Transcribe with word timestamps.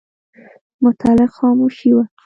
مطلق 0.83 1.29
خاموشي 1.35 1.91
وه. 1.95 2.05